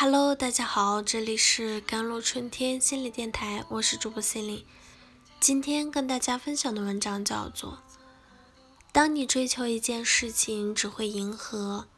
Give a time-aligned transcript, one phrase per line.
[0.00, 4.64] Hello，大家好，这里是甘露春天心理电台，我是主播心灵。
[5.40, 7.72] 今天跟大家分享的文章叫做
[8.92, 11.88] 《当你追求一件事情只会迎合，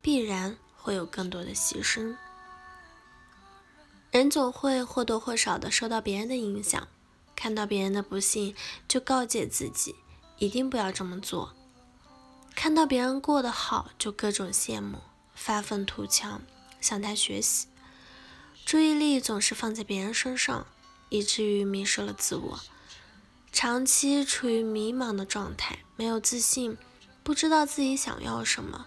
[0.00, 2.08] 必然会有更多的牺牲》。
[4.10, 6.88] 人总会或多或少的受到别人的影响，
[7.36, 8.56] 看到别人的不幸
[8.88, 9.94] 就告诫自己
[10.38, 11.50] 一定不要这么做；
[12.56, 14.98] 看到别人过得好就各种羡慕，
[15.36, 16.42] 发愤图强。
[16.84, 17.66] 向他学习，
[18.66, 20.66] 注意力总是放在别人身上，
[21.08, 22.60] 以至于迷失了自我，
[23.50, 26.76] 长期处于迷茫的状态，没有自信，
[27.22, 28.86] 不知道自己想要什么，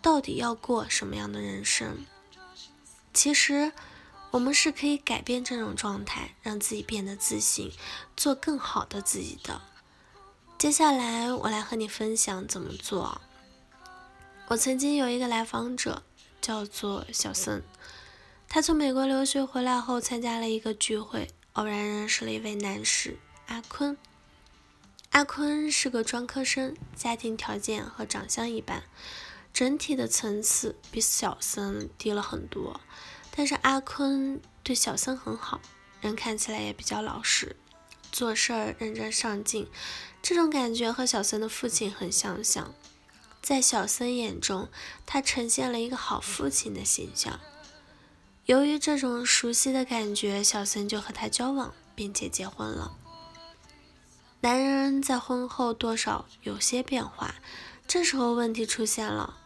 [0.00, 2.06] 到底要过什么样的人生。
[3.12, 3.72] 其实，
[4.30, 7.72] 我们是可以改变这种状态，让自己变得自信，
[8.16, 9.60] 做更好的自己的。
[10.56, 13.20] 接下来，我来和你分享怎么做。
[14.46, 16.04] 我曾经有一个来访者。
[16.44, 17.62] 叫做小森，
[18.50, 23.96] 他从美国留学回来后，参加了一个聚会，偶然认识了一位男士阿坤。
[25.12, 28.82] 阿坤是个专科生，家庭条件和长相一般，
[29.54, 32.78] 整体的层次比小森低了很多。
[33.34, 35.62] 但是阿坤对小森很好，
[36.02, 37.56] 人看起来也比较老实，
[38.12, 39.66] 做事儿认真上进，
[40.20, 42.74] 这种感觉和小森的父亲很相像。
[43.44, 44.70] 在小森眼中，
[45.04, 47.38] 他呈现了一个好父亲的形象。
[48.46, 52.96] 由于这种熟悉的感觉，小森就和他交往，并且结婚了。
[54.40, 57.34] 男人在婚后多少有些变化，
[57.86, 59.36] 这时候问题出现了。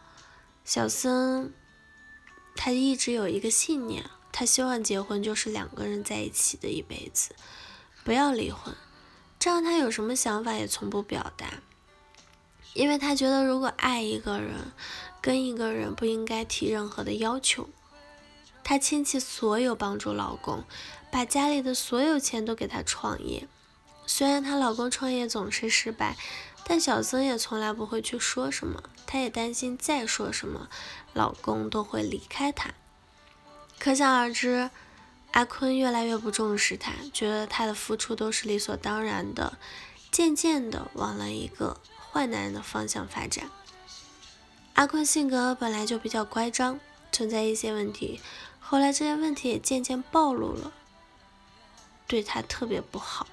[0.64, 1.52] 小森
[2.54, 7.34] 他一直有一个信念，他希望结婚就是两个人在一起的一辈子，
[8.04, 8.72] 不要离婚。
[9.40, 11.54] 这样他有什么想法也从不表达。
[12.74, 14.72] 因为他觉得，如果爱一个人，
[15.20, 17.68] 跟一个人不应该提任何的要求。
[18.62, 20.64] 她倾其所有帮助老公，
[21.10, 23.48] 把家里的所有钱都给他创业。
[24.06, 26.16] 虽然她老公创业总是失败，
[26.64, 28.82] 但小曾也从来不会去说什么。
[29.06, 30.68] 她也担心再说什么，
[31.14, 32.74] 老公都会离开她。
[33.78, 34.70] 可想而知，
[35.32, 39.58] 阿坤越来越不重视她，觉得她的付出都是理所当然的，
[40.12, 41.80] 渐渐的忘了一个。
[42.18, 43.48] 坏男人的方向发展。
[44.74, 46.80] 阿坤性格本来就比较乖张，
[47.12, 48.20] 存在一些问题，
[48.58, 50.72] 后来这些问题也渐渐暴露了，
[52.08, 53.28] 对他特别不好。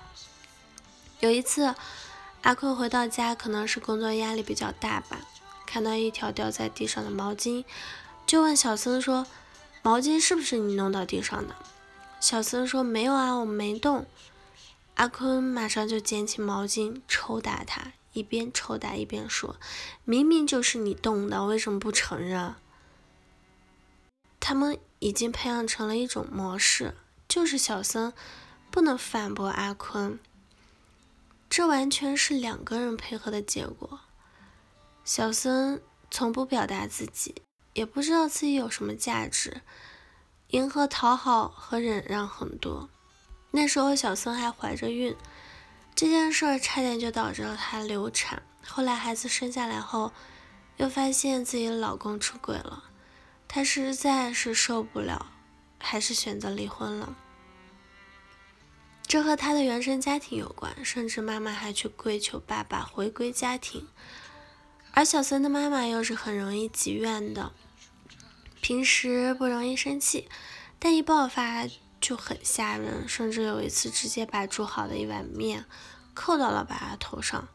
[1.20, 1.74] 有一次，
[2.44, 5.18] 阿坤回到家，可能是工作压力比较大吧，
[5.66, 7.66] 看到一条掉在地上的毛巾，
[8.28, 9.26] 就问小森说
[9.82, 11.56] ：“毛巾是不是你弄到地上的？”
[12.22, 14.06] 小森说：“没有啊，我没动。”
[14.94, 17.94] 阿坤马上就捡起毛巾抽打他。
[18.16, 19.58] 一边抽打一边说
[20.06, 22.56] ：“明明就是你动的，为什么不承认？”
[24.40, 26.96] 他们已经培养成了一种模式，
[27.28, 28.14] 就是小森
[28.72, 30.18] 不能反驳阿坤，
[31.50, 34.00] 这完全是两个人配合的结果。
[35.04, 37.36] 小森从不表达自己，
[37.74, 39.62] 也不知道自己有什么价值，
[40.52, 42.90] 迎合、讨好和忍让很多。
[43.52, 45.14] 那时候小森还怀着孕。
[45.96, 48.44] 这件事儿差点就导致了她流产。
[48.68, 50.12] 后来孩子生下来后，
[50.76, 52.84] 又发现自己的老公出轨了，
[53.48, 55.32] 她实在是受不了，
[55.80, 57.16] 还是选择离婚了。
[59.08, 63.88] 这和她的原生家庭有关，甚至妈妈还去跪求爸爸回归家庭。
[64.92, 67.54] 而小森的妈妈又是很容易积怨的，
[68.60, 70.28] 平时不容易生气，
[70.78, 71.66] 但一爆发。
[72.06, 75.66] 就很吓人，甚至有一次直接把煮好的一碗面
[76.14, 77.48] 扣到了爸爸头上。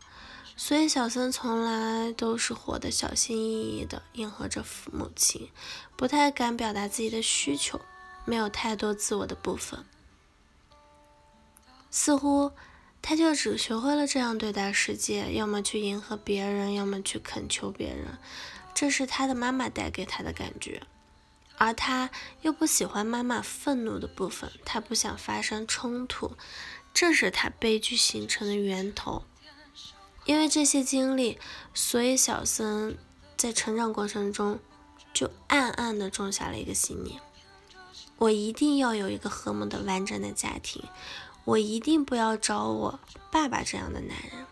[0.56, 5.50] 所以小森从来都是活得小心翼翼的，迎合着父母亲，
[5.96, 7.80] 不太敢表达自己的需求，
[8.24, 9.84] 没有太多自我的部分。
[11.92, 12.50] 似乎
[13.00, 18.18] 他就只学会了这样对待世界，要么去迎合别人，要么去恳求别人。
[18.74, 20.82] 这是他的妈妈带给他的感觉。
[21.60, 22.09] 而他
[22.41, 26.33] 又不喜欢妈妈愤怒的部分，他不想发生冲突，
[26.95, 29.24] 这是他悲剧形成的源头。
[30.24, 31.39] 因为这些经历，
[31.74, 32.97] 所以小森
[33.36, 34.59] 在成长过程中
[35.12, 37.21] 就暗暗的种下了一个信念：
[38.16, 40.83] 我一定要有一个和睦的完整的家庭，
[41.45, 44.47] 我一定不要找我爸爸这样的男人。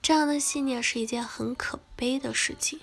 [0.00, 2.78] 这样的信念是一件很可悲的事情。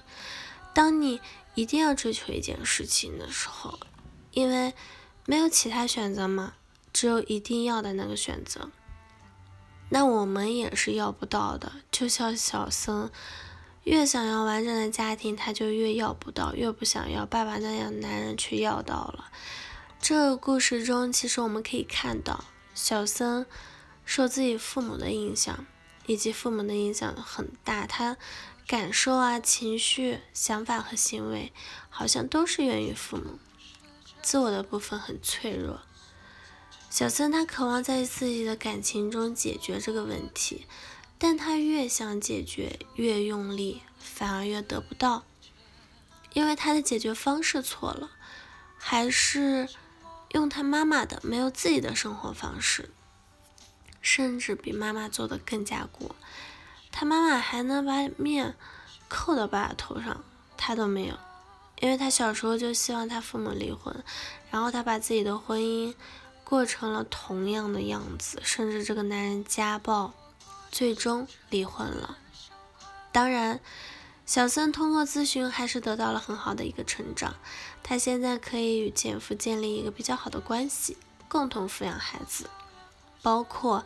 [0.73, 1.19] 当你
[1.55, 3.79] 一定要追求一件事情的时候，
[4.31, 4.73] 因为
[5.25, 6.53] 没有其他选择嘛，
[6.93, 8.69] 只有一定要的那个选择。
[9.89, 13.09] 那我们也是要不到的，就像小僧
[13.83, 19.31] 越想要完整的家庭，他就越要不到，越不想要爸爸那样的男人却要到了。
[19.99, 22.45] 这个故事中，其实我们可以看到，
[22.75, 23.45] 小森
[24.05, 25.65] 受自己父母的影响，
[26.05, 28.15] 以及父母的影响很大，他
[28.69, 31.51] 感受啊、情绪、想法和行为，
[31.89, 33.39] 好像都是源于父母。
[34.21, 35.81] 自我的部分很脆弱，
[36.87, 40.67] 小森他渴望在自己的感情中解决这个问题，
[41.17, 45.23] 但他越想解决，越用力，反而越得不到，
[46.33, 48.11] 因为他的解决方式错了，
[48.77, 49.67] 还是
[50.33, 52.91] 用他妈妈的，没有自己的生活方式，
[53.99, 56.15] 甚至比妈妈做的更加过，
[56.91, 58.55] 他妈妈还能把面
[59.07, 60.23] 扣到爸爸头上，
[60.57, 61.15] 他都没有。
[61.81, 64.03] 因为他小时候就希望他父母离婚，
[64.51, 65.95] 然后他把自己的婚姻
[66.43, 70.13] 过成了同样的样子，甚至这个男人家暴，
[70.69, 72.17] 最终离婚了。
[73.13, 73.61] 当然，
[74.25, 77.35] 小森通过咨询还是得到了很好的一个成长，
[77.81, 80.97] 他现在可以与前夫建立一个比较好的关系，
[81.29, 82.49] 共同抚养孩子，
[83.21, 83.85] 包括